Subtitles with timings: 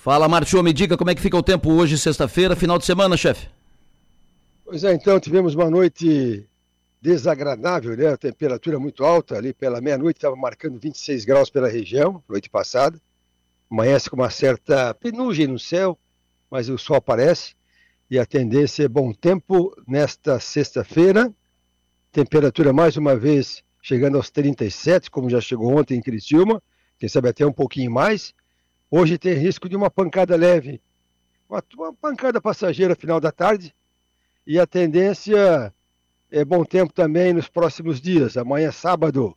[0.00, 3.18] Fala, Martio, me diga como é que fica o tempo hoje, sexta-feira, final de semana,
[3.18, 3.50] chefe.
[4.64, 6.48] Pois é, então tivemos uma noite
[7.02, 8.06] desagradável, né?
[8.06, 12.98] A temperatura muito alta, ali pela meia-noite estava marcando 26 graus pela região, noite passada.
[13.70, 15.98] Amanhece com uma certa penugem no céu,
[16.50, 17.54] mas o sol aparece
[18.10, 21.30] e a tendência é bom tempo nesta sexta-feira.
[22.10, 26.62] Temperatura mais uma vez chegando aos 37, como já chegou ontem em Criciúma,
[26.98, 28.32] quem sabe até um pouquinho mais.
[28.92, 30.82] Hoje tem risco de uma pancada leve,
[31.48, 33.72] uma, uma pancada passageira final da tarde,
[34.44, 35.72] e a tendência
[36.28, 38.36] é bom tempo também nos próximos dias.
[38.36, 39.36] Amanhã, sábado,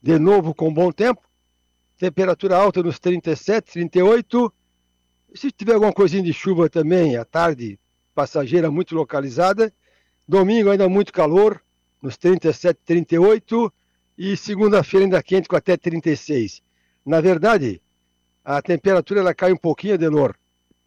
[0.00, 1.20] de novo com bom tempo.
[1.98, 4.52] Temperatura alta nos 37, 38.
[5.34, 7.80] Se tiver alguma coisinha de chuva também, à tarde,
[8.14, 9.72] passageira muito localizada.
[10.28, 11.60] Domingo ainda muito calor,
[12.00, 13.72] nos 37, 38.
[14.16, 16.62] E segunda-feira ainda quente com até 36.
[17.04, 17.81] Na verdade,
[18.44, 20.34] a temperatura ela cai um pouquinho, Adelor.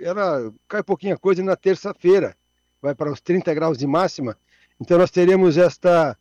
[0.00, 2.36] Ela cai um pouquinho a coisa na terça-feira
[2.80, 4.36] vai para os 30 graus de máxima.
[4.80, 6.16] Então nós teremos esta,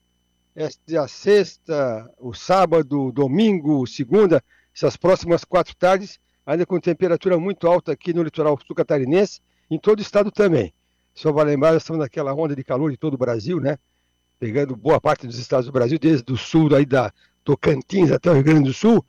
[0.56, 4.44] esta sexta, o sábado, domingo, segunda,
[4.76, 9.80] essas próximas quatro tardes, ainda com temperatura muito alta aqui no litoral sul catarinense, em
[9.80, 10.74] todo o estado também.
[11.14, 13.78] Só vai lembrar, estamos naquela onda de calor de todo o Brasil, né?
[14.40, 17.12] Pegando boa parte dos estados do Brasil, desde o sul aí da
[17.44, 19.06] Tocantins até o Rio Grande do Sul.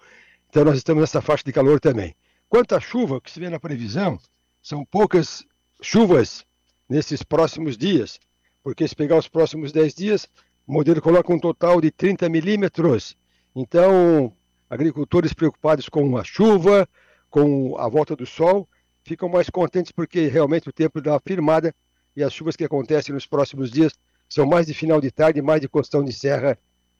[0.50, 2.12] Então nós estamos nessa faixa de calor também.
[2.48, 4.18] Quanto à chuva, que se vê na previsão,
[4.60, 5.46] são poucas
[5.80, 6.44] chuvas
[6.88, 8.18] nesses próximos dias,
[8.60, 10.28] porque se pegar os próximos 10 dias,
[10.66, 13.16] o modelo coloca um total de 30 milímetros.
[13.54, 14.32] Então,
[14.68, 16.88] agricultores preocupados com a chuva,
[17.30, 18.68] com a volta do sol,
[19.04, 21.72] ficam mais contentes porque realmente o tempo dá uma firmada
[22.16, 23.92] e as chuvas que acontecem nos próximos dias
[24.28, 26.58] são mais de final de tarde, mais de costão de serra.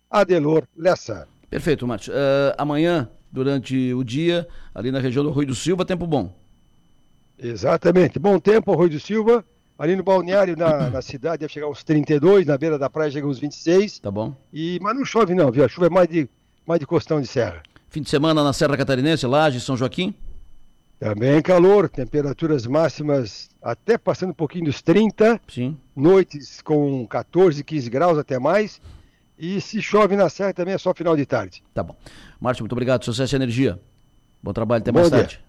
[0.08, 1.26] Adelor Lessa.
[1.48, 2.12] Perfeito, Márcio.
[2.12, 6.32] Uh, amanhã, durante o dia, ali na região do Rui do Silva, tempo bom.
[7.38, 8.18] Exatamente.
[8.18, 9.44] Bom tempo, Rui do Silva.
[9.78, 13.26] Ali no balneário, na, na cidade, deve chegar uns 32, na beira da praia chega
[13.26, 14.00] uns 26.
[14.00, 14.34] Tá bom.
[14.52, 15.64] E, mas não chove não, viu?
[15.64, 16.28] A chuva é mais de,
[16.66, 17.62] mais de costão de serra.
[17.88, 20.14] Fim de semana na Serra Catarinense, Laje, São Joaquim?
[20.98, 25.40] Também calor, temperaturas máximas até passando um pouquinho dos 30.
[25.48, 25.74] Sim.
[25.96, 28.78] Noites com 14, 15 graus até mais.
[29.40, 31.62] E se chove na serra também é só final de tarde.
[31.72, 31.96] Tá bom.
[32.38, 33.02] Márcio, muito obrigado.
[33.04, 33.80] Sucesso e energia.
[34.42, 35.18] Bom trabalho, até Bom mais dia.
[35.18, 35.40] tarde.